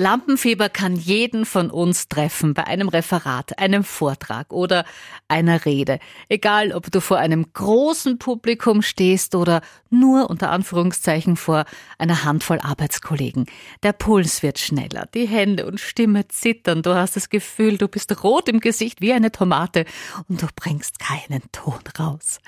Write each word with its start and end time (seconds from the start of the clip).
Lampenfieber 0.00 0.70
kann 0.70 0.96
jeden 0.96 1.44
von 1.44 1.70
uns 1.70 2.08
treffen 2.08 2.54
bei 2.54 2.66
einem 2.66 2.88
Referat, 2.88 3.58
einem 3.58 3.84
Vortrag 3.84 4.50
oder 4.50 4.86
einer 5.28 5.66
Rede. 5.66 5.98
Egal, 6.30 6.72
ob 6.72 6.90
du 6.90 7.00
vor 7.02 7.18
einem 7.18 7.52
großen 7.52 8.18
Publikum 8.18 8.80
stehst 8.80 9.34
oder 9.34 9.60
nur 9.90 10.30
unter 10.30 10.52
Anführungszeichen 10.52 11.36
vor 11.36 11.66
einer 11.98 12.24
Handvoll 12.24 12.60
Arbeitskollegen. 12.60 13.44
Der 13.82 13.92
Puls 13.92 14.42
wird 14.42 14.58
schneller, 14.58 15.06
die 15.12 15.28
Hände 15.28 15.66
und 15.66 15.80
Stimme 15.80 16.26
zittern. 16.28 16.80
Du 16.80 16.94
hast 16.94 17.16
das 17.16 17.28
Gefühl, 17.28 17.76
du 17.76 17.86
bist 17.86 18.24
rot 18.24 18.48
im 18.48 18.60
Gesicht 18.60 19.02
wie 19.02 19.12
eine 19.12 19.30
Tomate 19.30 19.84
und 20.28 20.40
du 20.40 20.46
bringst 20.56 20.98
keinen 20.98 21.42
Ton 21.52 21.80
raus. 21.98 22.40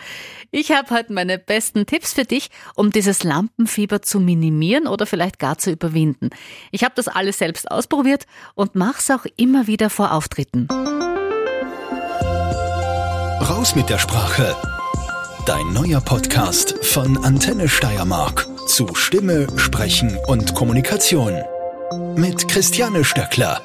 Ich 0.51 0.71
habe 0.71 0.89
heute 0.89 1.13
meine 1.13 1.39
besten 1.39 1.85
Tipps 1.85 2.15
für 2.15 2.25
dich, 2.25 2.49
um 2.77 2.93
dieses 2.93 3.25
Lampenfieber 3.25 4.01
zu 4.01 4.21
minimieren 4.21 4.87
oder 4.87 5.05
vielleicht 5.05 5.39
gar 5.39 5.59
zu 5.59 5.71
überwinden. 5.71 6.31
Ich 6.71 6.85
habe 6.85 6.95
das 6.97 7.09
alles 7.09 7.42
selbst 7.43 7.69
ausprobiert 7.73 8.27
und 8.55 8.77
mach's 8.77 9.11
auch 9.11 9.27
immer 9.37 9.67
wieder 9.67 9.91
vor 9.91 10.13
Auftritten. 10.13 10.69
Raus 13.41 13.75
mit 13.75 13.91
der 13.91 13.99
Sprache. 13.99 14.55
Dein 15.45 15.73
neuer 15.73 16.01
Podcast 16.01 16.85
von 16.85 17.19
Antenne 17.25 17.69
Steiermark 17.69 18.47
zu 18.69 18.95
Stimme, 18.95 19.49
Sprechen 19.57 20.17
und 20.29 20.55
Kommunikation. 20.55 21.35
Mit 22.15 22.47
Christiane 22.47 23.03
Stöckler. 23.03 23.61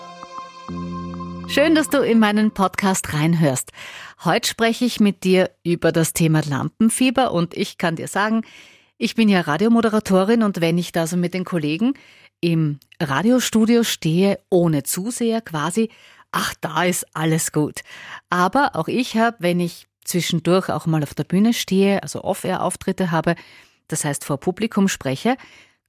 Schön, 1.47 1.75
dass 1.75 1.89
du 1.89 1.99
in 1.99 2.17
meinen 2.17 2.49
Podcast 2.49 3.13
reinhörst. 3.13 3.73
Heute 4.25 4.49
spreche 4.49 4.85
ich 4.85 4.99
mit 4.99 5.23
dir 5.23 5.51
über 5.63 5.91
das 5.91 6.13
Thema 6.13 6.41
Lampenfieber 6.43 7.31
und 7.31 7.55
ich 7.55 7.77
kann 7.77 7.95
dir 7.95 8.07
sagen, 8.07 8.41
ich 8.97 9.13
bin 9.13 9.29
ja 9.29 9.41
Radiomoderatorin 9.41 10.41
und 10.41 10.61
wenn 10.61 10.79
ich 10.79 10.91
da 10.91 11.05
so 11.05 11.15
mit 11.15 11.35
den 11.35 11.45
Kollegen 11.45 11.93
im 12.41 12.79
Radiostudio 13.01 13.83
stehe, 13.83 14.39
ohne 14.49 14.83
Zuseher 14.83 15.41
quasi, 15.41 15.89
ach, 16.31 16.53
da 16.61 16.83
ist 16.83 17.05
alles 17.15 17.51
gut. 17.51 17.81
Aber 18.29 18.75
auch 18.75 18.87
ich 18.87 19.17
habe, 19.17 19.37
wenn 19.39 19.59
ich 19.59 19.87
zwischendurch 20.03 20.69
auch 20.69 20.85
mal 20.85 21.03
auf 21.03 21.13
der 21.13 21.23
Bühne 21.23 21.53
stehe, 21.53 22.01
also 22.03 22.23
Off-Air-Auftritte 22.23 23.11
habe, 23.11 23.35
das 23.87 24.05
heißt 24.05 24.25
vor 24.25 24.37
Publikum 24.37 24.87
spreche, 24.87 25.37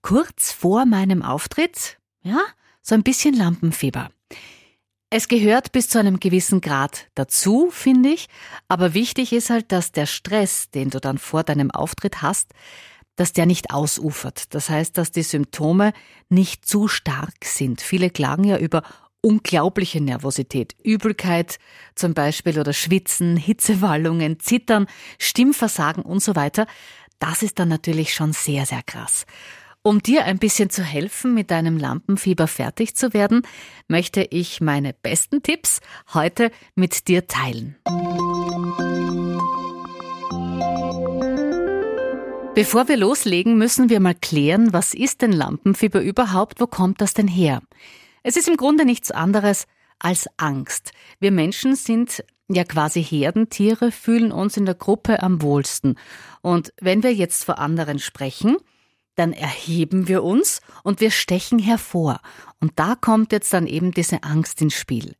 kurz 0.02 0.52
vor 0.52 0.86
meinem 0.86 1.22
Auftritt, 1.22 1.98
ja, 2.22 2.40
so 2.82 2.94
ein 2.94 3.02
bisschen 3.02 3.34
Lampenfieber. 3.34 4.10
Es 5.10 5.28
gehört 5.28 5.72
bis 5.72 5.88
zu 5.88 5.98
einem 5.98 6.20
gewissen 6.20 6.60
Grad 6.60 7.06
dazu, 7.14 7.70
finde 7.70 8.10
ich, 8.10 8.28
aber 8.68 8.92
wichtig 8.92 9.32
ist 9.32 9.48
halt, 9.48 9.72
dass 9.72 9.90
der 9.90 10.04
Stress, 10.04 10.70
den 10.70 10.90
du 10.90 11.00
dann 11.00 11.16
vor 11.16 11.44
deinem 11.44 11.70
Auftritt 11.70 12.20
hast, 12.20 12.52
dass 13.18 13.32
der 13.32 13.46
nicht 13.46 13.72
ausufert. 13.72 14.54
Das 14.54 14.70
heißt, 14.70 14.96
dass 14.96 15.10
die 15.10 15.24
Symptome 15.24 15.92
nicht 16.28 16.66
zu 16.66 16.86
stark 16.86 17.44
sind. 17.44 17.80
Viele 17.80 18.10
klagen 18.10 18.44
ja 18.44 18.56
über 18.58 18.82
unglaubliche 19.20 20.00
Nervosität, 20.00 20.76
Übelkeit 20.84 21.58
zum 21.96 22.14
Beispiel 22.14 22.60
oder 22.60 22.72
Schwitzen, 22.72 23.36
Hitzewallungen, 23.36 24.38
Zittern, 24.38 24.86
Stimmversagen 25.18 26.04
und 26.04 26.22
so 26.22 26.36
weiter. 26.36 26.66
Das 27.18 27.42
ist 27.42 27.58
dann 27.58 27.68
natürlich 27.68 28.14
schon 28.14 28.32
sehr, 28.32 28.64
sehr 28.66 28.82
krass. 28.86 29.26
Um 29.82 30.00
dir 30.00 30.24
ein 30.24 30.38
bisschen 30.38 30.70
zu 30.70 30.84
helfen, 30.84 31.34
mit 31.34 31.50
deinem 31.50 31.76
Lampenfieber 31.76 32.46
fertig 32.46 32.94
zu 32.94 33.12
werden, 33.14 33.42
möchte 33.88 34.22
ich 34.22 34.60
meine 34.60 34.92
besten 34.92 35.42
Tipps 35.42 35.80
heute 36.12 36.52
mit 36.76 37.08
dir 37.08 37.26
teilen. 37.26 37.76
Bevor 42.58 42.88
wir 42.88 42.96
loslegen, 42.96 43.56
müssen 43.56 43.88
wir 43.88 44.00
mal 44.00 44.16
klären, 44.16 44.72
was 44.72 44.92
ist 44.92 45.22
denn 45.22 45.30
Lampenfieber 45.30 46.02
überhaupt? 46.02 46.60
Wo 46.60 46.66
kommt 46.66 47.00
das 47.00 47.14
denn 47.14 47.28
her? 47.28 47.62
Es 48.24 48.36
ist 48.36 48.48
im 48.48 48.56
Grunde 48.56 48.84
nichts 48.84 49.12
anderes 49.12 49.68
als 50.00 50.26
Angst. 50.38 50.90
Wir 51.20 51.30
Menschen 51.30 51.76
sind 51.76 52.24
ja 52.48 52.64
quasi 52.64 53.00
Herdentiere, 53.00 53.92
fühlen 53.92 54.32
uns 54.32 54.56
in 54.56 54.64
der 54.64 54.74
Gruppe 54.74 55.22
am 55.22 55.40
wohlsten. 55.40 56.00
Und 56.42 56.72
wenn 56.80 57.04
wir 57.04 57.14
jetzt 57.14 57.44
vor 57.44 57.60
anderen 57.60 58.00
sprechen, 58.00 58.56
dann 59.14 59.32
erheben 59.32 60.08
wir 60.08 60.24
uns 60.24 60.60
und 60.82 61.00
wir 61.00 61.12
stechen 61.12 61.60
hervor. 61.60 62.20
Und 62.58 62.72
da 62.74 62.96
kommt 62.96 63.30
jetzt 63.30 63.52
dann 63.52 63.68
eben 63.68 63.92
diese 63.92 64.24
Angst 64.24 64.60
ins 64.60 64.74
Spiel. 64.74 65.14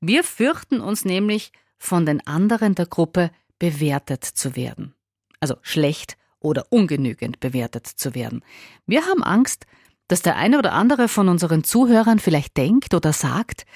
Wir 0.00 0.24
fürchten 0.24 0.80
uns 0.80 1.04
nämlich, 1.04 1.52
von 1.76 2.06
den 2.06 2.26
anderen 2.26 2.74
der 2.74 2.86
Gruppe 2.86 3.30
bewertet 3.58 4.24
zu 4.24 4.56
werden. 4.56 4.94
Also 5.38 5.56
schlecht 5.60 6.16
oder 6.40 6.66
ungenügend 6.70 7.40
bewertet 7.40 7.86
zu 7.86 8.14
werden. 8.14 8.42
Wir 8.86 9.06
haben 9.06 9.22
Angst, 9.22 9.66
dass 10.08 10.22
der 10.22 10.36
eine 10.36 10.58
oder 10.58 10.72
andere 10.72 11.08
von 11.08 11.28
unseren 11.28 11.64
Zuhörern 11.64 12.18
vielleicht 12.18 12.56
denkt 12.56 12.94
oder 12.94 13.12
sagt, 13.12 13.66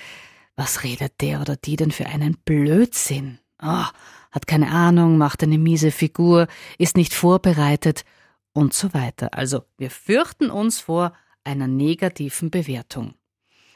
was 0.57 0.83
redet 0.83 1.21
der 1.21 1.41
oder 1.41 1.57
die 1.57 1.77
denn 1.77 1.91
für 1.91 2.07
einen 2.07 2.37
Blödsinn? 2.45 3.39
Oh, 3.63 3.85
hat 4.31 4.47
keine 4.47 4.71
Ahnung, 4.71 5.19
macht 5.19 5.43
eine 5.43 5.59
miese 5.59 5.91
Figur, 5.91 6.47
ist 6.79 6.97
nicht 6.97 7.15
vorbereitet 7.15 8.05
und 8.53 8.73
so 8.75 8.93
weiter. 8.95 9.35
Also 9.35 9.65
wir 9.77 9.91
fürchten 9.91 10.51
uns 10.51 10.81
vor 10.81 11.13
einer 11.45 11.67
negativen 11.67 12.51
Bewertung. 12.51 13.15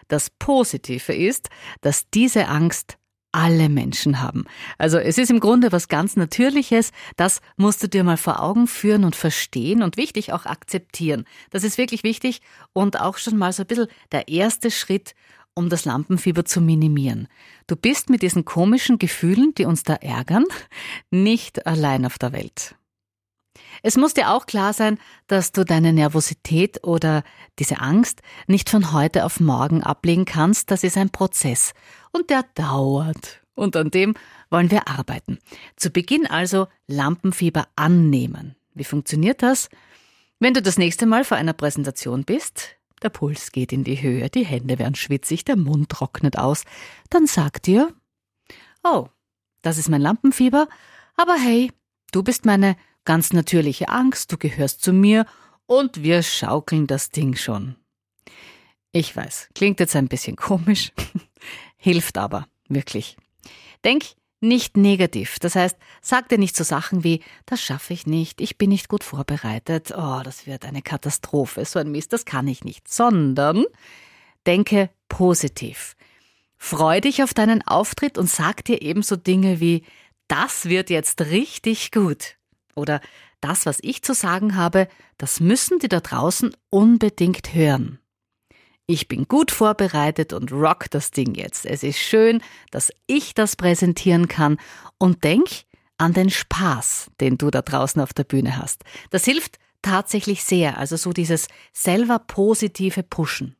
Das 0.09 0.31
Positive 0.31 1.15
ist, 1.15 1.51
dass 1.81 2.09
diese 2.11 2.49
Angst 2.49 2.99
alle 3.37 3.69
Menschen 3.69 4.23
haben. 4.23 4.45
Also 4.79 4.97
es 4.97 5.19
ist 5.19 5.31
im 5.31 5.41
Grunde 5.41 5.71
was 5.71 5.89
ganz 5.89 6.17
Natürliches, 6.17 6.91
das 7.17 7.43
musst 7.59 7.83
du 7.83 7.89
dir 7.89 8.03
mal 8.03 8.17
vor 8.17 8.43
Augen 8.43 8.67
führen 8.67 9.05
und 9.05 9.15
verstehen 9.15 9.83
und 9.83 9.99
wichtig 9.99 10.33
auch 10.33 10.47
akzeptieren. 10.47 11.27
Das 11.51 11.63
ist 11.63 11.77
wirklich 11.77 12.03
wichtig 12.03 12.41
und 12.73 12.99
auch 12.99 13.19
schon 13.19 13.37
mal 13.37 13.53
so 13.53 13.63
ein 13.63 13.67
bisschen 13.67 13.89
der 14.11 14.29
erste 14.29 14.71
Schritt, 14.71 15.15
um 15.53 15.69
das 15.69 15.85
Lampenfieber 15.85 16.47
zu 16.47 16.63
minimieren. 16.63 17.29
Du 17.67 17.77
bist 17.77 18.09
mit 18.09 18.23
diesen 18.23 18.47
komischen 18.47 18.99
Gefühlen, 18.99 19.53
die 19.59 19.67
uns 19.67 19.83
da 19.83 19.95
ärgern, 19.95 20.45
nicht 21.11 21.67
allein 21.67 22.07
auf 22.07 22.19
der 22.19 22.33
Welt. 22.33 22.75
Es 23.83 23.97
muss 23.97 24.15
dir 24.15 24.31
auch 24.31 24.47
klar 24.47 24.73
sein, 24.73 24.99
dass 25.27 25.53
du 25.53 25.65
deine 25.65 25.93
Nervosität 25.93 26.85
oder 26.85 27.23
diese 27.59 27.81
Angst 27.81 28.23
nicht 28.47 28.71
von 28.71 28.93
heute 28.93 29.25
auf 29.25 29.41
morgen 29.41 29.83
ablegen 29.83 30.25
kannst. 30.25 30.71
Das 30.71 30.85
ist 30.85 30.97
ein 30.97 31.11
Prozess 31.11 31.73
und 32.13 32.31
der 32.31 32.45
dauert. 32.55 33.43
Und 33.55 33.75
an 33.77 33.91
dem 33.91 34.15
wollen 34.51 34.71
wir 34.71 34.89
arbeiten. 34.89 35.39
Zu 35.77 35.91
Beginn 35.91 36.27
also 36.27 36.69
Lampenfieber 36.87 37.67
annehmen. 37.75 38.57
Wie 38.75 38.85
funktioniert 38.85 39.43
das? 39.43 39.71
Wenn 40.39 40.53
du 40.53 40.61
das 40.61 40.77
nächste 40.77 41.07
Mal 41.07 41.25
vor 41.25 41.39
einer 41.39 41.55
Präsentation 41.55 42.25
bist, 42.25 42.77
der 43.03 43.09
Puls 43.09 43.53
geht 43.53 43.73
in 43.73 43.85
die 43.85 44.01
Höhe, 44.03 44.29
die 44.29 44.45
Hände 44.45 44.79
werden 44.79 44.95
schwitzig, 44.95 45.45
der 45.45 45.57
Mund 45.57 45.89
trocknet 45.89 46.39
aus, 46.39 46.65
dann 47.09 47.27
sag 47.27 47.63
dir, 47.63 47.95
oh, 48.85 49.09
das 49.63 49.79
ist 49.79 49.89
mein 49.89 50.03
Lampenfieber, 50.03 50.69
aber 51.17 51.35
hey, 51.35 51.73
du 52.13 52.23
bist 52.23 52.45
meine 52.45 52.77
Ganz 53.07 53.33
natürliche 53.33 53.89
Angst, 53.89 54.33
du 54.33 54.37
gehörst 54.37 54.83
zu 54.83 54.93
mir 54.93 55.25
und 55.65 56.03
wir 56.03 56.23
schaukeln 56.23 56.87
das 56.87 57.11
Ding 57.11 57.37
schon. 57.37 57.77
Ich 58.91 59.15
weiß, 59.15 59.49
klingt 59.55 59.79
jetzt 59.79 59.95
ein 59.95 60.09
bisschen 60.09 60.37
komisch, 60.37 60.93
hilft 61.77 62.19
aber 62.19 62.49
wirklich. 62.69 63.17
Denk 63.85 64.05
nicht 64.41 64.77
negativ. 64.77 65.39
Das 65.39 65.55
heißt, 65.55 65.77
sag 66.03 66.29
dir 66.29 66.39
nicht 66.39 66.57
so 66.57 66.65
Sachen 66.65 67.05
wie, 67.05 67.23
das 67.47 67.63
schaffe 67.63 67.93
ich 67.93 68.09
nicht, 68.09 68.41
ich 68.41 68.59
bin 68.59 68.71
nicht 68.71 68.89
gut 68.89 69.05
vorbereitet, 69.05 69.93
oh, 69.97 70.21
das 70.25 70.49
wird 70.49 70.65
eine 70.65 70.83
Katastrophe, 70.83 71.65
so 71.65 71.79
ein 71.79 71.93
Mist, 71.93 72.13
das 72.13 72.25
kann 72.25 72.49
ich 72.49 72.65
nicht, 72.65 72.89
sondern 72.89 73.65
denke 74.47 74.91
positiv. 75.09 75.95
Freu 76.59 77.01
dich 77.01 77.23
auf 77.23 77.35
deinen 77.35 77.63
Auftritt 77.63 78.19
und 78.19 78.29
sag 78.29 78.65
dir 78.65 78.83
ebenso 78.83 79.15
Dinge 79.15 79.61
wie, 79.61 79.85
das 80.27 80.65
wird 80.65 80.91
jetzt 80.91 81.21
richtig 81.21 81.93
gut. 81.93 82.37
Oder 82.77 83.01
das, 83.41 83.67
was 83.67 83.79
ich 83.83 84.03
zu 84.03 84.15
sagen 84.15 84.55
habe, 84.55 84.87
das 85.19 85.41
müssen 85.41 85.79
die 85.79 85.89
da 85.89 86.01
draußen 86.01 86.55
unbedingt 86.71 87.55
hören. 87.55 87.99
Ich 88.87 89.09
bin 89.09 89.27
gut 89.27 89.51
vorbereitet 89.51 90.33
und 90.33 90.53
rock 90.53 90.89
das 90.91 91.11
Ding 91.11 91.35
jetzt. 91.35 91.67
Es 91.67 91.83
ist 91.83 91.99
schön, 91.99 92.41
dass 92.71 92.93
ich 93.09 93.35
das 93.35 93.57
präsentieren 93.57 94.29
kann 94.29 94.59
und 94.99 95.25
denk 95.25 95.49
an 95.99 96.13
den 96.13 96.31
Spaß, 96.31 97.11
den 97.21 97.39
du 97.39 97.51
da 97.51 97.63
draußen 97.63 98.01
auf 98.01 98.13
der 98.13 98.25
Bühne 98.25 98.59
hast. 98.59 98.85
Das 99.11 99.25
hilft 99.25 99.59
tatsächlich 99.83 100.45
sehr, 100.45 100.79
also 100.79 100.97
so 100.97 101.13
dieses 101.13 101.49
selber 101.73 102.21
positive 102.21 103.03
Pushen. 103.03 103.57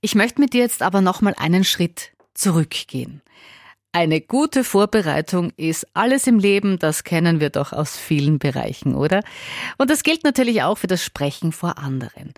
Ich 0.00 0.14
möchte 0.14 0.40
mit 0.40 0.54
dir 0.54 0.60
jetzt 0.60 0.82
aber 0.82 1.00
nochmal 1.00 1.34
einen 1.36 1.64
Schritt 1.64 2.12
zurückgehen. 2.34 3.20
Eine 3.98 4.20
gute 4.20 4.62
Vorbereitung 4.62 5.50
ist 5.56 5.84
alles 5.92 6.28
im 6.28 6.38
Leben, 6.38 6.78
das 6.78 7.02
kennen 7.02 7.40
wir 7.40 7.50
doch 7.50 7.72
aus 7.72 7.96
vielen 7.96 8.38
Bereichen, 8.38 8.94
oder? 8.94 9.24
Und 9.76 9.90
das 9.90 10.04
gilt 10.04 10.22
natürlich 10.22 10.62
auch 10.62 10.78
für 10.78 10.86
das 10.86 11.02
Sprechen 11.02 11.50
vor 11.50 11.78
anderen. 11.78 12.32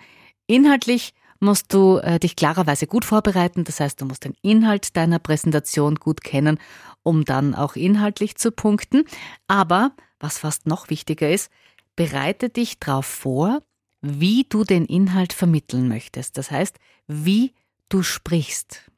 Inhaltlich 0.47 1.12
musst 1.39 1.75
du 1.75 1.99
äh, 1.99 2.19
dich 2.19 2.35
klarerweise 2.35 2.87
gut 2.87 3.05
vorbereiten, 3.05 3.65
das 3.65 3.79
heißt, 3.79 4.01
du 4.01 4.07
musst 4.07 4.25
den 4.25 4.33
Inhalt 4.41 4.97
deiner 4.97 5.19
Präsentation 5.19 5.97
gut 5.97 6.23
kennen, 6.25 6.59
um 7.03 7.27
dann 7.27 7.55
auch 7.55 7.77
inhaltlich 7.77 8.37
zu 8.37 8.53
punkten. 8.53 9.05
Aber, 9.47 9.93
was 10.19 10.39
fast 10.39 10.67
noch 10.67 10.89
wichtiger 10.89 11.29
ist, 11.29 11.51
bereite 11.95 12.49
dich 12.49 12.79
darauf 12.79 13.05
vor, 13.05 13.61
wie 14.01 14.47
du 14.49 14.65
den 14.65 14.87
Inhalt 14.87 15.35
vermitteln 15.35 15.89
möchtest. 15.89 16.39
Das 16.39 16.51
heißt, 16.51 16.79
wie 17.07 17.53
du 17.91 18.03
sprichst. 18.03 18.91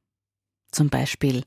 Zum 0.70 0.90
Beispiel 0.90 1.42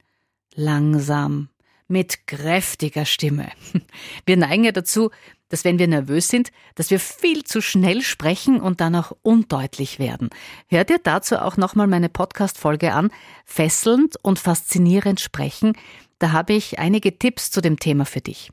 langsam, 0.55 1.49
mit 1.87 2.27
kräftiger 2.27 3.05
Stimme. 3.05 3.49
Wir 4.25 4.37
neigen 4.37 4.63
ja 4.63 4.71
dazu, 4.71 5.11
dass 5.49 5.63
wenn 5.63 5.77
wir 5.77 5.87
nervös 5.87 6.27
sind, 6.27 6.51
dass 6.73 6.89
wir 6.89 6.99
viel 6.99 7.43
zu 7.43 7.61
schnell 7.61 8.01
sprechen 8.01 8.59
und 8.59 8.81
dann 8.81 8.95
auch 8.95 9.11
undeutlich 9.21 9.99
werden. 9.99 10.29
Hör 10.67 10.83
dir 10.83 10.99
dazu 11.01 11.37
auch 11.37 11.55
nochmal 11.55 11.85
meine 11.85 12.09
Podcast-Folge 12.09 12.93
an, 12.93 13.11
fesselnd 13.45 14.15
und 14.23 14.39
faszinierend 14.39 15.19
sprechen. 15.19 15.73
Da 16.17 16.31
habe 16.31 16.53
ich 16.53 16.79
einige 16.79 17.19
Tipps 17.19 17.51
zu 17.51 17.61
dem 17.61 17.77
Thema 17.77 18.05
für 18.05 18.21
dich. 18.21 18.51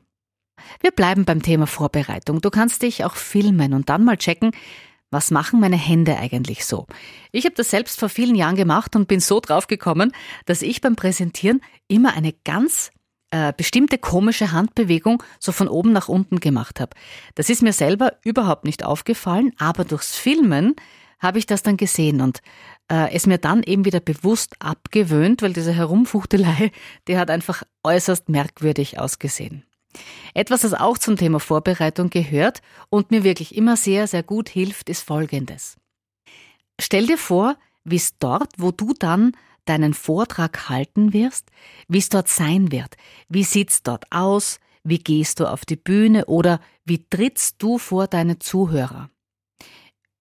Wir 0.81 0.91
bleiben 0.91 1.25
beim 1.25 1.41
Thema 1.41 1.65
Vorbereitung. 1.65 2.41
Du 2.41 2.51
kannst 2.51 2.83
dich 2.83 3.03
auch 3.03 3.15
filmen 3.15 3.73
und 3.73 3.89
dann 3.89 4.05
mal 4.05 4.17
checken, 4.17 4.51
was 5.13 5.31
machen 5.31 5.59
meine 5.59 5.77
Hände 5.77 6.17
eigentlich 6.17 6.65
so? 6.65 6.87
Ich 7.31 7.45
habe 7.45 7.55
das 7.55 7.69
selbst 7.69 7.99
vor 7.99 8.09
vielen 8.09 8.35
Jahren 8.35 8.55
gemacht 8.55 8.95
und 8.95 9.07
bin 9.07 9.19
so 9.19 9.39
drauf 9.39 9.67
gekommen, 9.67 10.11
dass 10.45 10.61
ich 10.61 10.81
beim 10.81 10.95
Präsentieren 10.95 11.61
immer 11.87 12.13
eine 12.13 12.33
ganz 12.43 12.91
äh, 13.31 13.53
bestimmte 13.55 13.97
komische 13.97 14.51
Handbewegung 14.51 15.23
so 15.39 15.51
von 15.51 15.67
oben 15.67 15.91
nach 15.91 16.07
unten 16.09 16.39
gemacht 16.39 16.79
habe. 16.79 16.91
Das 17.35 17.49
ist 17.49 17.63
mir 17.63 17.73
selber 17.73 18.13
überhaupt 18.23 18.65
nicht 18.65 18.83
aufgefallen, 18.83 19.53
aber 19.57 19.85
durchs 19.85 20.15
Filmen 20.15 20.75
habe 21.19 21.39
ich 21.39 21.45
das 21.45 21.63
dann 21.63 21.77
gesehen 21.77 22.21
und 22.21 22.41
äh, 22.91 23.11
es 23.13 23.25
mir 23.25 23.37
dann 23.37 23.63
eben 23.63 23.85
wieder 23.85 24.01
bewusst 24.01 24.55
abgewöhnt, 24.59 25.41
weil 25.41 25.53
diese 25.53 25.73
Herumfuchtelei, 25.73 26.71
die 27.07 27.17
hat 27.17 27.31
einfach 27.31 27.63
äußerst 27.83 28.29
merkwürdig 28.29 28.99
ausgesehen. 28.99 29.63
Etwas, 30.33 30.61
das 30.61 30.73
auch 30.73 30.97
zum 30.97 31.17
Thema 31.17 31.39
Vorbereitung 31.39 32.09
gehört 32.09 32.61
und 32.89 33.11
mir 33.11 33.23
wirklich 33.23 33.55
immer 33.55 33.77
sehr, 33.77 34.07
sehr 34.07 34.23
gut 34.23 34.49
hilft, 34.49 34.89
ist 34.89 35.01
Folgendes. 35.01 35.77
Stell 36.79 37.07
dir 37.07 37.17
vor, 37.17 37.55
wie 37.83 37.97
es 37.97 38.17
dort, 38.17 38.53
wo 38.57 38.71
du 38.71 38.93
dann 38.93 39.33
deinen 39.65 39.93
Vortrag 39.93 40.69
halten 40.69 41.13
wirst, 41.13 41.49
wie 41.87 41.99
es 41.99 42.09
dort 42.09 42.27
sein 42.27 42.71
wird. 42.71 42.95
Wie 43.29 43.43
sieht's 43.43 43.83
dort 43.83 44.11
aus? 44.11 44.59
Wie 44.83 44.99
gehst 44.99 45.39
du 45.39 45.45
auf 45.45 45.65
die 45.65 45.77
Bühne 45.77 46.25
oder 46.25 46.59
wie 46.83 47.05
trittst 47.09 47.55
du 47.59 47.77
vor 47.77 48.07
deine 48.07 48.39
Zuhörer? 48.39 49.09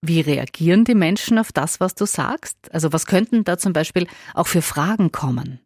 Wie 0.01 0.21
reagieren 0.21 0.85
die 0.85 0.95
Menschen 0.95 1.39
auf 1.39 1.53
das, 1.53 1.81
was 1.81 1.95
du 1.95 2.07
sagst? 2.07 2.57
Also 2.73 2.93
was 2.93 3.07
könnten 3.07 3.45
da 3.45 3.59
zum 3.59 3.73
Beispiel 3.73 4.07
auch 4.35 4.47
für 4.47 4.63
Fragen 4.63 5.13
kommen? 5.13 5.61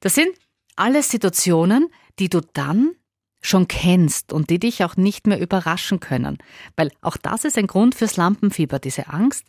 Das 0.00 0.14
sind 0.14 0.30
alles 0.76 1.08
Situationen, 1.08 1.88
die 2.18 2.28
du 2.28 2.40
dann 2.40 2.92
schon 3.42 3.68
kennst 3.68 4.32
und 4.32 4.48
die 4.48 4.58
dich 4.58 4.82
auch 4.84 4.96
nicht 4.96 5.26
mehr 5.26 5.40
überraschen 5.40 6.00
können. 6.00 6.38
Weil 6.76 6.90
auch 7.02 7.16
das 7.16 7.44
ist 7.44 7.58
ein 7.58 7.66
Grund 7.66 7.94
fürs 7.94 8.16
Lampenfieber, 8.16 8.78
diese 8.78 9.08
Angst, 9.08 9.44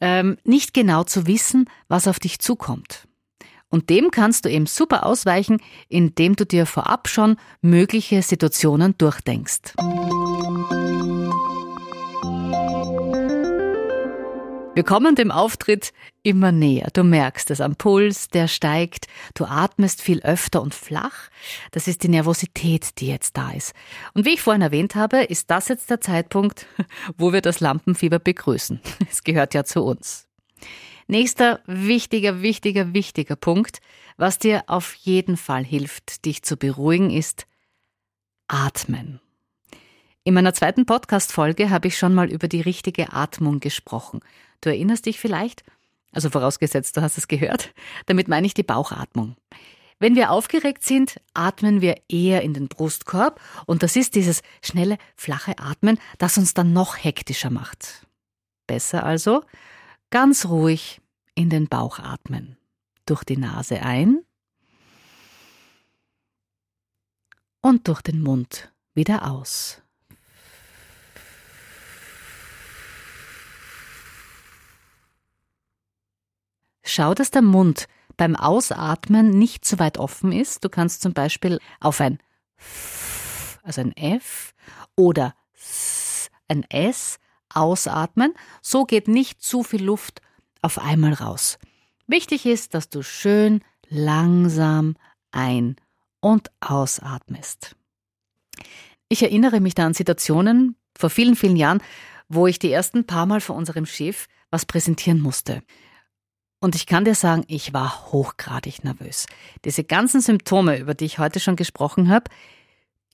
ähm, 0.00 0.36
nicht 0.44 0.74
genau 0.74 1.04
zu 1.04 1.26
wissen, 1.26 1.70
was 1.88 2.08
auf 2.08 2.18
dich 2.18 2.40
zukommt. 2.40 3.06
Und 3.70 3.88
dem 3.88 4.10
kannst 4.10 4.44
du 4.44 4.50
eben 4.50 4.66
super 4.66 5.06
ausweichen, 5.06 5.62
indem 5.88 6.36
du 6.36 6.44
dir 6.44 6.66
vorab 6.66 7.08
schon 7.08 7.36
mögliche 7.62 8.20
Situationen 8.20 8.98
durchdenkst. 8.98 9.72
Wir 14.74 14.84
kommen 14.84 15.14
dem 15.14 15.30
Auftritt 15.30 15.92
immer 16.22 16.50
näher. 16.50 16.88
Du 16.94 17.04
merkst 17.04 17.50
es 17.50 17.60
am 17.60 17.76
Puls, 17.76 18.28
der 18.28 18.48
steigt. 18.48 19.06
Du 19.34 19.44
atmest 19.44 20.00
viel 20.00 20.22
öfter 20.22 20.62
und 20.62 20.74
flach. 20.74 21.28
Das 21.72 21.88
ist 21.88 22.02
die 22.02 22.08
Nervosität, 22.08 22.98
die 22.98 23.08
jetzt 23.08 23.36
da 23.36 23.50
ist. 23.50 23.74
Und 24.14 24.24
wie 24.24 24.32
ich 24.32 24.40
vorhin 24.40 24.62
erwähnt 24.62 24.94
habe, 24.94 25.24
ist 25.24 25.50
das 25.50 25.68
jetzt 25.68 25.90
der 25.90 26.00
Zeitpunkt, 26.00 26.66
wo 27.18 27.34
wir 27.34 27.42
das 27.42 27.60
Lampenfieber 27.60 28.18
begrüßen. 28.18 28.80
Es 29.10 29.22
gehört 29.24 29.52
ja 29.52 29.64
zu 29.64 29.82
uns. 29.82 30.26
Nächster 31.06 31.60
wichtiger, 31.66 32.40
wichtiger, 32.40 32.94
wichtiger 32.94 33.36
Punkt, 33.36 33.80
was 34.16 34.38
dir 34.38 34.64
auf 34.68 34.94
jeden 34.94 35.36
Fall 35.36 35.64
hilft, 35.64 36.24
dich 36.24 36.44
zu 36.44 36.56
beruhigen, 36.56 37.10
ist 37.10 37.46
Atmen. 38.48 39.20
In 40.24 40.32
meiner 40.32 40.54
zweiten 40.54 40.86
Podcast-Folge 40.86 41.68
habe 41.68 41.88
ich 41.88 41.98
schon 41.98 42.14
mal 42.14 42.30
über 42.30 42.48
die 42.48 42.60
richtige 42.62 43.12
Atmung 43.12 43.60
gesprochen. 43.60 44.20
Du 44.62 44.70
erinnerst 44.70 45.04
dich 45.04 45.20
vielleicht? 45.20 45.62
Also 46.12 46.30
vorausgesetzt, 46.30 46.96
du 46.96 47.02
hast 47.02 47.18
es 47.18 47.28
gehört. 47.28 47.74
Damit 48.06 48.28
meine 48.28 48.46
ich 48.46 48.54
die 48.54 48.62
Bauchatmung. 48.62 49.36
Wenn 49.98 50.16
wir 50.16 50.30
aufgeregt 50.30 50.84
sind, 50.84 51.20
atmen 51.34 51.80
wir 51.80 52.00
eher 52.08 52.42
in 52.42 52.54
den 52.54 52.68
Brustkorb 52.68 53.40
und 53.66 53.82
das 53.82 53.94
ist 53.94 54.14
dieses 54.14 54.42
schnelle, 54.62 54.98
flache 55.14 55.58
Atmen, 55.58 55.98
das 56.18 56.38
uns 56.38 56.54
dann 56.54 56.72
noch 56.72 56.96
hektischer 56.96 57.50
macht. 57.50 58.06
Besser 58.66 59.04
also, 59.04 59.44
ganz 60.10 60.46
ruhig 60.46 61.00
in 61.34 61.50
den 61.50 61.68
Bauch 61.68 61.98
atmen. 61.98 62.56
Durch 63.06 63.24
die 63.24 63.36
Nase 63.36 63.82
ein 63.82 64.24
und 67.60 67.88
durch 67.88 68.02
den 68.02 68.22
Mund 68.22 68.72
wieder 68.94 69.30
aus. 69.30 69.81
Schau, 76.94 77.14
dass 77.14 77.30
der 77.30 77.40
Mund 77.40 77.88
beim 78.18 78.36
Ausatmen 78.36 79.30
nicht 79.30 79.64
zu 79.64 79.78
weit 79.78 79.96
offen 79.96 80.30
ist. 80.30 80.62
Du 80.62 80.68
kannst 80.68 81.00
zum 81.00 81.14
Beispiel 81.14 81.58
auf 81.80 82.02
ein 82.02 82.18
F, 82.58 83.58
also 83.62 83.80
ein 83.80 83.96
F 83.96 84.52
oder 84.94 85.34
S, 85.54 86.28
ein 86.48 86.64
S 86.64 87.18
ausatmen. 87.48 88.34
So 88.60 88.84
geht 88.84 89.08
nicht 89.08 89.42
zu 89.42 89.62
viel 89.62 89.82
Luft 89.82 90.20
auf 90.60 90.78
einmal 90.78 91.14
raus. 91.14 91.58
Wichtig 92.06 92.44
ist, 92.44 92.74
dass 92.74 92.90
du 92.90 93.02
schön 93.02 93.62
langsam 93.88 94.96
ein- 95.30 95.76
und 96.20 96.50
ausatmest. 96.60 97.74
Ich 99.08 99.22
erinnere 99.22 99.60
mich 99.60 99.74
da 99.74 99.86
an 99.86 99.94
Situationen 99.94 100.76
vor 100.94 101.08
vielen, 101.08 101.36
vielen 101.36 101.56
Jahren, 101.56 101.82
wo 102.28 102.46
ich 102.46 102.58
die 102.58 102.70
ersten 102.70 103.06
paar 103.06 103.24
Mal 103.24 103.40
vor 103.40 103.56
unserem 103.56 103.86
Chef 103.86 104.26
was 104.50 104.66
präsentieren 104.66 105.20
musste. 105.22 105.62
Und 106.62 106.76
ich 106.76 106.86
kann 106.86 107.04
dir 107.04 107.16
sagen, 107.16 107.42
ich 107.48 107.72
war 107.72 108.12
hochgradig 108.12 108.84
nervös. 108.84 109.26
Diese 109.64 109.82
ganzen 109.82 110.20
Symptome, 110.20 110.78
über 110.78 110.94
die 110.94 111.06
ich 111.06 111.18
heute 111.18 111.40
schon 111.40 111.56
gesprochen 111.56 112.08
habe, 112.08 112.30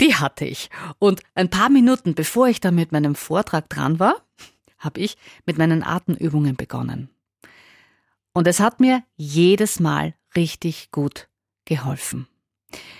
die 0.03 0.15
hatte 0.15 0.45
ich. 0.45 0.69
Und 0.99 1.23
ein 1.35 1.49
paar 1.49 1.71
Minuten 1.71 2.15
bevor 2.15 2.49
ich 2.49 2.61
da 2.61 2.71
mit 2.71 2.93
meinem 2.93 3.15
Vortrag 3.15 3.71
dran 3.71 3.99
war, 3.99 4.17
habe 4.79 5.01
ich 5.01 5.17
mit 5.47 5.57
meinen 5.57 5.83
Atemübungen 5.83 6.57
begonnen. 6.57 7.09
Und 8.35 8.47
es 8.47 8.61
hat 8.61 8.81
mir 8.81 9.03
jedes 9.17 9.81
Mal 9.81 10.13
richtig 10.37 10.91
gut 10.91 11.27
geholfen. 11.65 12.29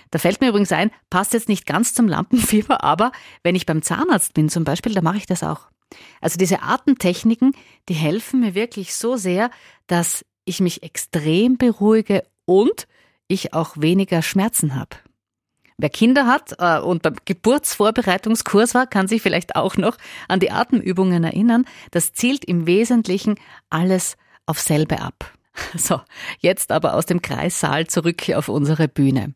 Da 0.09 0.17
fällt 0.17 0.41
mir 0.41 0.49
übrigens 0.49 0.71
ein, 0.71 0.89
passt 1.11 1.33
jetzt 1.33 1.47
nicht 1.47 1.67
ganz 1.67 1.93
zum 1.93 2.07
Lampenfieber, 2.07 2.83
aber 2.83 3.11
wenn 3.43 3.53
ich 3.53 3.67
beim 3.67 3.83
Zahnarzt 3.83 4.33
bin 4.33 4.49
zum 4.49 4.63
Beispiel, 4.63 4.95
da 4.95 5.03
mache 5.03 5.17
ich 5.17 5.27
das 5.27 5.43
auch. 5.43 5.69
Also 6.21 6.37
diese 6.37 6.63
Atemtechniken, 6.63 7.53
die 7.87 7.93
helfen 7.93 8.39
mir 8.39 8.55
wirklich 8.55 8.95
so 8.95 9.15
sehr, 9.15 9.51
dass 9.87 10.25
ich 10.49 10.59
mich 10.59 10.83
extrem 10.83 11.57
beruhige 11.57 12.23
und 12.45 12.87
ich 13.27 13.53
auch 13.53 13.77
weniger 13.77 14.21
Schmerzen 14.21 14.75
habe. 14.75 14.97
Wer 15.77 15.89
Kinder 15.89 16.27
hat 16.27 16.55
äh, 16.59 16.79
und 16.79 17.03
beim 17.03 17.15
Geburtsvorbereitungskurs 17.23 18.75
war, 18.75 18.85
kann 18.85 19.07
sich 19.07 19.21
vielleicht 19.21 19.55
auch 19.55 19.77
noch 19.77 19.97
an 20.27 20.41
die 20.41 20.51
Atemübungen 20.51 21.23
erinnern. 21.23 21.65
Das 21.91 22.11
zielt 22.11 22.43
im 22.43 22.67
Wesentlichen 22.67 23.35
alles 23.69 24.17
auf 24.45 24.59
selbe 24.59 24.99
ab. 24.99 25.31
So, 25.75 25.99
jetzt 26.39 26.71
aber 26.71 26.93
aus 26.93 27.05
dem 27.05 27.21
Kreissaal 27.21 27.87
zurück 27.87 28.29
auf 28.33 28.47
unsere 28.47 28.87
Bühne. 28.87 29.33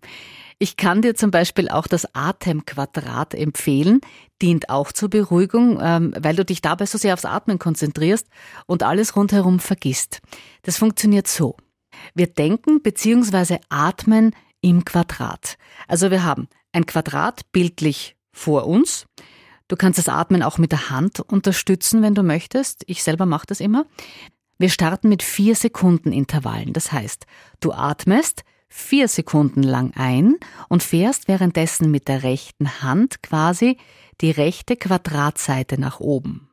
Ich 0.63 0.77
kann 0.77 1.01
dir 1.01 1.13
zum 1.13 1.29
Beispiel 1.29 1.67
auch 1.67 1.88
das 1.88 2.15
Atemquadrat 2.15 3.34
empfehlen, 3.34 4.00
dient 4.41 4.70
auch 4.70 4.93
zur 4.93 5.10
Beruhigung, 5.10 5.77
ähm, 5.82 6.13
weil 6.17 6.38
du 6.38 6.46
dich 6.46 6.62
dabei 6.62 6.86
so 6.86 6.98
sehr 6.98 7.13
aufs 7.13 7.25
Atmen 7.25 7.60
konzentrierst 7.60 8.29
und 8.65 8.82
alles 8.82 9.17
rundherum 9.17 9.60
vergisst. 9.60 10.22
Das 10.62 10.77
funktioniert 10.77 11.27
so. 11.27 11.58
Wir 12.15 12.27
denken 12.27 12.82
bzw. 12.82 13.58
atmen 13.67 14.34
im 14.62 14.86
Quadrat. 14.86 15.58
Also 15.89 16.12
wir 16.12 16.24
haben 16.24 16.48
ein 16.72 16.86
Quadrat 16.86 17.41
bildlich 17.51 18.15
vor 18.32 18.65
uns. 18.65 19.05
Du 19.67 19.75
kannst 19.75 20.00
das 20.00 20.08
Atmen 20.08 20.43
auch 20.43 20.60
mit 20.60 20.72
der 20.72 20.89
Hand 20.89 21.20
unterstützen, 21.20 22.01
wenn 22.01 22.15
du 22.15 22.24
möchtest. 22.24 22.84
Ich 22.88 23.03
selber 23.03 23.25
mache 23.25 23.48
das 23.48 23.60
immer. 23.60 23.86
Wir 24.58 24.70
starten 24.70 25.10
mit 25.10 25.24
vier 25.24 25.58
Sekunden 25.58 26.13
Intervallen. 26.13 26.72
Das 26.72 26.93
heißt, 26.93 27.25
du 27.60 27.74
atmest 27.74 28.46
vier 28.75 29.07
Sekunden 29.07 29.61
lang 29.61 29.93
ein 29.95 30.37
und 30.67 30.81
fährst 30.81 31.27
währenddessen 31.27 31.91
mit 31.91 32.07
der 32.07 32.23
rechten 32.23 32.81
Hand 32.81 33.21
quasi 33.21 33.77
die 34.19 34.31
rechte 34.31 34.75
Quadratseite 34.75 35.79
nach 35.79 35.99
oben. 35.99 36.49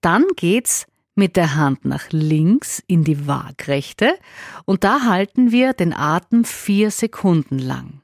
Dann 0.00 0.24
geht's 0.36 0.86
mit 1.16 1.34
der 1.34 1.56
Hand 1.56 1.84
nach 1.84 2.12
links 2.12 2.80
in 2.86 3.02
die 3.02 3.26
Waagrechte 3.26 4.16
und 4.64 4.84
da 4.84 5.02
halten 5.02 5.50
wir 5.50 5.72
den 5.72 5.92
Atem 5.92 6.44
vier 6.44 6.92
Sekunden 6.92 7.58
lang. 7.58 8.02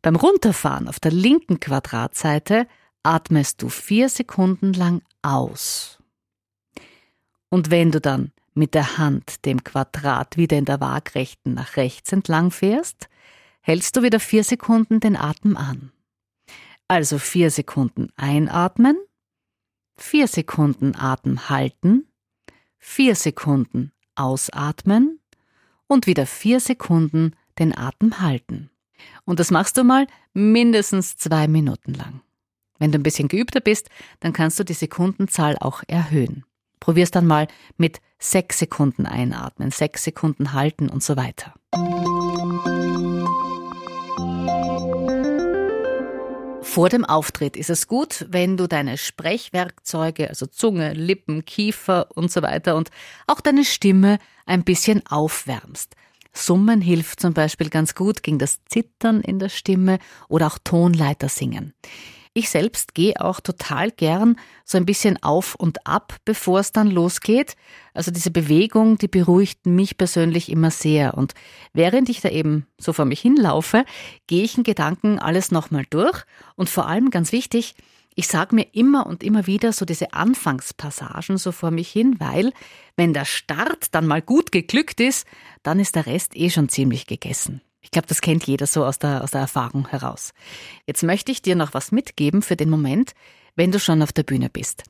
Beim 0.00 0.16
Runterfahren 0.16 0.88
auf 0.88 1.00
der 1.00 1.12
linken 1.12 1.60
Quadratseite 1.60 2.66
atmest 3.02 3.60
du 3.60 3.68
vier 3.68 4.08
Sekunden 4.08 4.72
lang 4.72 5.02
aus. 5.20 5.98
Und 7.50 7.70
wenn 7.70 7.90
du 7.90 8.00
dann 8.00 8.32
mit 8.54 8.74
der 8.74 8.98
Hand 8.98 9.44
dem 9.44 9.64
Quadrat 9.64 10.36
wieder 10.36 10.58
in 10.58 10.64
der 10.64 10.80
Waagrechten 10.80 11.54
nach 11.54 11.76
rechts 11.76 12.12
entlang 12.12 12.50
fährst, 12.50 13.08
hältst 13.60 13.96
du 13.96 14.02
wieder 14.02 14.20
vier 14.20 14.44
Sekunden 14.44 15.00
den 15.00 15.16
Atem 15.16 15.56
an. 15.56 15.92
Also 16.88 17.18
vier 17.18 17.50
Sekunden 17.50 18.10
einatmen, 18.16 18.96
vier 19.96 20.28
Sekunden 20.28 20.94
Atem 20.94 21.48
halten, 21.48 22.06
vier 22.78 23.14
Sekunden 23.14 23.92
ausatmen 24.14 25.20
und 25.86 26.06
wieder 26.06 26.26
vier 26.26 26.60
Sekunden 26.60 27.34
den 27.58 27.76
Atem 27.76 28.20
halten. 28.20 28.70
Und 29.24 29.40
das 29.40 29.50
machst 29.50 29.76
du 29.76 29.84
mal 29.84 30.06
mindestens 30.34 31.16
zwei 31.16 31.48
Minuten 31.48 31.94
lang. 31.94 32.20
Wenn 32.78 32.92
du 32.92 32.98
ein 32.98 33.02
bisschen 33.02 33.28
geübter 33.28 33.60
bist, 33.60 33.90
dann 34.20 34.32
kannst 34.32 34.58
du 34.58 34.64
die 34.64 34.72
Sekundenzahl 34.72 35.56
auch 35.58 35.82
erhöhen. 35.86 36.44
Probier's 36.82 37.12
dann 37.12 37.28
mal 37.28 37.46
mit 37.76 38.00
sechs 38.18 38.58
Sekunden 38.58 39.06
einatmen, 39.06 39.70
sechs 39.70 40.02
Sekunden 40.02 40.52
halten 40.52 40.88
und 40.88 41.00
so 41.00 41.16
weiter. 41.16 41.54
Vor 46.60 46.88
dem 46.88 47.04
Auftritt 47.04 47.56
ist 47.56 47.70
es 47.70 47.86
gut, 47.86 48.26
wenn 48.30 48.56
du 48.56 48.66
deine 48.66 48.98
Sprechwerkzeuge, 48.98 50.28
also 50.28 50.46
Zunge, 50.46 50.92
Lippen, 50.92 51.44
Kiefer 51.44 52.08
und 52.16 52.32
so 52.32 52.42
weiter 52.42 52.74
und 52.74 52.90
auch 53.28 53.40
deine 53.40 53.64
Stimme 53.64 54.18
ein 54.44 54.64
bisschen 54.64 55.06
aufwärmst. 55.06 55.94
Summen 56.32 56.80
hilft 56.80 57.20
zum 57.20 57.32
Beispiel 57.32 57.70
ganz 57.70 57.94
gut 57.94 58.24
gegen 58.24 58.40
das 58.40 58.58
Zittern 58.64 59.20
in 59.20 59.38
der 59.38 59.50
Stimme 59.50 60.00
oder 60.28 60.48
auch 60.48 60.58
Tonleiter 60.58 61.28
singen. 61.28 61.74
Ich 62.34 62.48
selbst 62.48 62.94
gehe 62.94 63.20
auch 63.20 63.40
total 63.40 63.90
gern 63.90 64.36
so 64.64 64.78
ein 64.78 64.86
bisschen 64.86 65.22
auf 65.22 65.54
und 65.54 65.86
ab, 65.86 66.16
bevor 66.24 66.60
es 66.60 66.72
dann 66.72 66.90
losgeht. 66.90 67.56
Also 67.92 68.10
diese 68.10 68.30
Bewegung, 68.30 68.96
die 68.96 69.08
beruhigt 69.08 69.66
mich 69.66 69.98
persönlich 69.98 70.50
immer 70.50 70.70
sehr. 70.70 71.14
Und 71.14 71.34
während 71.74 72.08
ich 72.08 72.22
da 72.22 72.30
eben 72.30 72.66
so 72.78 72.94
vor 72.94 73.04
mich 73.04 73.20
hinlaufe, 73.20 73.84
gehe 74.28 74.44
ich 74.44 74.56
in 74.56 74.62
Gedanken 74.62 75.18
alles 75.18 75.50
nochmal 75.50 75.84
durch. 75.90 76.22
Und 76.56 76.70
vor 76.70 76.86
allem 76.86 77.10
ganz 77.10 77.32
wichtig, 77.32 77.74
ich 78.14 78.28
sage 78.28 78.54
mir 78.54 78.66
immer 78.72 79.06
und 79.06 79.22
immer 79.22 79.46
wieder 79.46 79.72
so 79.72 79.84
diese 79.84 80.12
Anfangspassagen 80.14 81.36
so 81.36 81.52
vor 81.52 81.70
mich 81.70 81.90
hin, 81.90 82.16
weil 82.18 82.52
wenn 82.96 83.12
der 83.12 83.24
Start 83.24 83.94
dann 83.94 84.06
mal 84.06 84.22
gut 84.22 84.52
geglückt 84.52 85.00
ist, 85.00 85.26
dann 85.62 85.80
ist 85.80 85.96
der 85.96 86.06
Rest 86.06 86.36
eh 86.36 86.50
schon 86.50 86.68
ziemlich 86.68 87.06
gegessen. 87.06 87.62
Ich 87.82 87.90
glaube, 87.90 88.06
das 88.06 88.20
kennt 88.20 88.46
jeder 88.46 88.66
so 88.66 88.84
aus 88.84 88.98
der, 88.98 89.22
aus 89.22 89.32
der 89.32 89.42
Erfahrung 89.42 89.88
heraus. 89.88 90.32
Jetzt 90.86 91.02
möchte 91.02 91.32
ich 91.32 91.42
dir 91.42 91.56
noch 91.56 91.74
was 91.74 91.92
mitgeben 91.92 92.40
für 92.40 92.56
den 92.56 92.70
Moment, 92.70 93.12
wenn 93.56 93.72
du 93.72 93.78
schon 93.78 94.02
auf 94.02 94.12
der 94.12 94.22
Bühne 94.22 94.48
bist. 94.48 94.84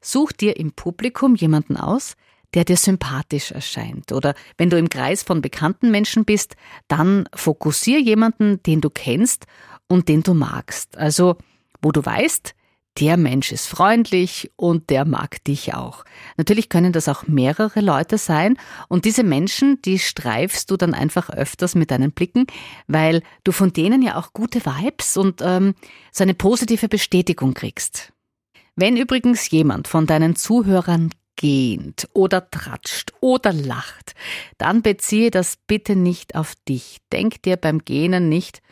Such 0.00 0.32
dir 0.32 0.56
im 0.56 0.72
Publikum 0.72 1.34
jemanden 1.34 1.76
aus, 1.76 2.16
der 2.54 2.64
dir 2.64 2.76
sympathisch 2.76 3.50
erscheint. 3.50 4.12
Oder 4.12 4.34
wenn 4.56 4.70
du 4.70 4.78
im 4.78 4.88
Kreis 4.88 5.22
von 5.22 5.42
bekannten 5.42 5.90
Menschen 5.90 6.24
bist, 6.24 6.56
dann 6.88 7.28
fokussier 7.34 8.00
jemanden, 8.00 8.62
den 8.62 8.80
du 8.80 8.88
kennst 8.88 9.46
und 9.88 10.08
den 10.08 10.22
du 10.22 10.32
magst. 10.32 10.96
Also, 10.96 11.36
wo 11.82 11.92
du 11.92 12.04
weißt, 12.04 12.54
der 12.98 13.16
Mensch 13.16 13.52
ist 13.52 13.66
freundlich 13.66 14.50
und 14.56 14.90
der 14.90 15.04
mag 15.04 15.42
dich 15.44 15.74
auch. 15.74 16.04
Natürlich 16.36 16.68
können 16.68 16.92
das 16.92 17.08
auch 17.08 17.26
mehrere 17.26 17.80
Leute 17.80 18.18
sein 18.18 18.58
und 18.88 19.04
diese 19.04 19.22
Menschen, 19.22 19.80
die 19.82 19.98
streifst 19.98 20.70
du 20.70 20.76
dann 20.76 20.94
einfach 20.94 21.30
öfters 21.30 21.74
mit 21.74 21.90
deinen 21.90 22.12
Blicken, 22.12 22.46
weil 22.86 23.22
du 23.44 23.52
von 23.52 23.72
denen 23.72 24.02
ja 24.02 24.16
auch 24.16 24.32
gute 24.32 24.64
Vibes 24.64 25.16
und 25.16 25.42
ähm, 25.42 25.74
so 26.10 26.24
eine 26.24 26.34
positive 26.34 26.88
Bestätigung 26.88 27.54
kriegst. 27.54 28.12
Wenn 28.76 28.96
übrigens 28.96 29.50
jemand 29.50 29.88
von 29.88 30.06
deinen 30.06 30.36
Zuhörern 30.36 31.10
gähnt 31.36 32.08
oder 32.14 32.50
tratscht 32.50 33.12
oder 33.20 33.52
lacht, 33.52 34.14
dann 34.58 34.82
beziehe 34.82 35.30
das 35.30 35.56
bitte 35.66 35.96
nicht 35.96 36.34
auf 36.34 36.54
dich. 36.68 36.98
Denk 37.12 37.42
dir 37.42 37.56
beim 37.56 37.84
Gähnen 37.84 38.28
nicht, 38.28 38.62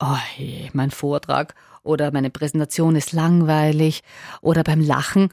oh 0.00 0.18
je, 0.36 0.70
mein 0.72 0.90
Vortrag 0.90 1.54
oder 1.86 2.12
meine 2.12 2.30
Präsentation 2.30 2.96
ist 2.96 3.12
langweilig 3.12 4.02
oder 4.40 4.62
beim 4.64 4.80
Lachen, 4.80 5.30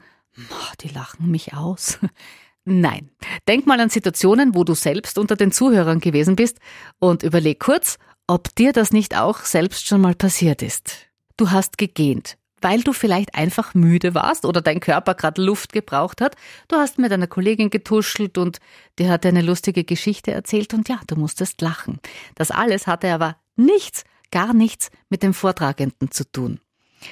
die 0.80 0.88
lachen 0.88 1.30
mich 1.30 1.54
aus. 1.54 1.98
Nein, 2.64 3.10
denk 3.46 3.66
mal 3.66 3.78
an 3.80 3.90
Situationen, 3.90 4.54
wo 4.54 4.64
du 4.64 4.74
selbst 4.74 5.18
unter 5.18 5.36
den 5.36 5.52
Zuhörern 5.52 6.00
gewesen 6.00 6.34
bist 6.34 6.58
und 6.98 7.22
überleg 7.22 7.60
kurz, 7.60 7.98
ob 8.26 8.54
dir 8.54 8.72
das 8.72 8.90
nicht 8.90 9.18
auch 9.18 9.40
selbst 9.40 9.86
schon 9.86 10.00
mal 10.00 10.14
passiert 10.14 10.62
ist. 10.62 11.08
Du 11.36 11.50
hast 11.50 11.76
gegähnt, 11.76 12.38
weil 12.62 12.80
du 12.82 12.94
vielleicht 12.94 13.34
einfach 13.34 13.74
müde 13.74 14.14
warst 14.14 14.46
oder 14.46 14.62
dein 14.62 14.80
Körper 14.80 15.14
gerade 15.14 15.42
Luft 15.42 15.74
gebraucht 15.74 16.22
hat. 16.22 16.36
Du 16.68 16.76
hast 16.76 16.98
mit 16.98 17.12
einer 17.12 17.26
Kollegin 17.26 17.68
getuschelt 17.68 18.38
und 18.38 18.60
dir 18.98 19.10
hat 19.10 19.26
eine 19.26 19.42
lustige 19.42 19.84
Geschichte 19.84 20.32
erzählt 20.32 20.72
und 20.72 20.88
ja, 20.88 21.00
du 21.06 21.16
musstest 21.16 21.60
lachen. 21.60 22.00
Das 22.34 22.50
alles 22.50 22.86
hatte 22.86 23.12
aber 23.12 23.36
nichts 23.56 24.04
gar 24.30 24.54
nichts 24.54 24.90
mit 25.08 25.22
dem 25.22 25.34
Vortragenden 25.34 26.10
zu 26.10 26.30
tun. 26.30 26.60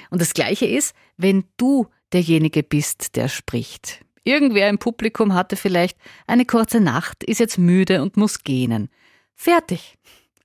Und 0.09 0.21
das 0.21 0.33
Gleiche 0.33 0.65
ist, 0.65 0.95
wenn 1.17 1.45
du 1.57 1.87
derjenige 2.13 2.63
bist, 2.63 3.15
der 3.15 3.27
spricht. 3.27 4.03
Irgendwer 4.23 4.69
im 4.69 4.77
Publikum 4.77 5.33
hatte 5.33 5.55
vielleicht 5.55 5.97
eine 6.27 6.45
kurze 6.45 6.79
Nacht, 6.79 7.23
ist 7.23 7.39
jetzt 7.39 7.57
müde 7.57 8.01
und 8.01 8.15
muss 8.17 8.43
gähnen. 8.43 8.89
Fertig. 9.35 9.97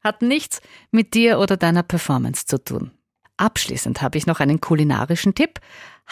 Hat 0.03 0.23
nichts 0.23 0.61
mit 0.91 1.15
dir 1.15 1.39
oder 1.39 1.57
deiner 1.57 1.83
Performance 1.83 2.47
zu 2.47 2.63
tun. 2.63 2.93
Abschließend 3.37 4.03
habe 4.03 4.19
ich 4.19 4.27
noch 4.27 4.41
einen 4.41 4.61
kulinarischen 4.61 5.35
Tipp. 5.35 5.61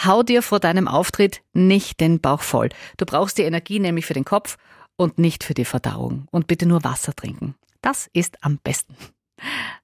Hau 0.05 0.23
dir 0.23 0.43
vor 0.43 0.61
deinem 0.61 0.87
Auftritt 0.87 1.43
nicht 1.53 2.01
den 2.01 2.21
Bauch 2.21 2.43
voll. 2.43 2.69
Du 2.99 3.05
brauchst 3.05 3.39
die 3.39 3.43
Energie 3.43 3.81
nämlich 3.81 4.07
für 4.07 4.15
den 4.15 4.25
Kopf 4.25 4.59
und 4.97 5.19
nicht 5.19 5.43
für 5.43 5.55
die 5.55 5.65
Verdauung. 5.65 6.29
Und 6.31 6.47
bitte 6.47 6.67
nur 6.67 6.85
Wasser 6.85 7.15
trinken. 7.15 7.57
Das 7.83 8.09
ist 8.13 8.43
am 8.45 8.59
besten. 8.59 8.97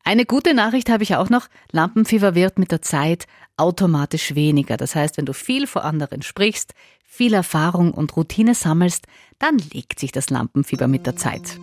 Eine 0.05 0.27
gute 0.27 0.55
Nachricht 0.55 0.91
habe 0.91 1.03
ich 1.03 1.17
auch 1.17 1.31
noch. 1.31 1.49
Lampenfieber 1.71 2.35
wird 2.35 2.59
mit 2.59 2.73
der 2.73 2.83
Zeit 2.83 3.27
automatisch 3.57 4.35
weniger. 4.35 4.77
Das 4.77 4.95
heißt, 4.95 5.17
wenn 5.17 5.27
du 5.27 5.35
viel 5.35 5.67
vor 5.67 5.85
anderen 5.85 6.23
sprichst, 6.23 6.75
viel 7.05 7.35
Erfahrung 7.35 7.93
und 7.93 8.17
Routine 8.17 8.55
sammelst, 8.55 9.07
dann 9.39 9.59
legt 9.73 10.01
sich 10.01 10.13
das 10.13 10.31
Lampenfieber 10.31 10.89
mit 10.89 11.07
der 11.07 11.17
Zeit. 11.17 11.59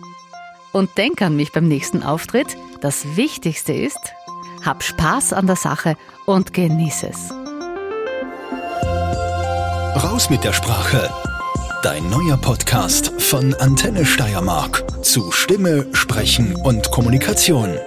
Und 0.72 0.96
denk 0.96 1.20
an 1.22 1.36
mich 1.36 1.52
beim 1.52 1.66
nächsten 1.66 2.02
Auftritt. 2.02 2.56
Das 2.80 3.16
Wichtigste 3.16 3.72
ist, 3.72 4.14
hab 4.64 4.82
Spaß 4.82 5.32
an 5.32 5.46
der 5.46 5.56
Sache 5.56 5.96
und 6.26 6.54
genieße 6.54 7.08
es. 7.08 7.30
Raus 10.02 10.30
mit 10.30 10.44
der 10.44 10.52
Sprache. 10.52 11.10
Dein 11.82 12.10
neuer 12.10 12.36
Podcast 12.36 13.10
von 13.22 13.54
Antenne 13.54 14.04
Steiermark 14.04 14.84
zu 15.02 15.32
Stimme, 15.32 15.86
Sprechen 15.94 16.54
und 16.56 16.90
Kommunikation. 16.90 17.78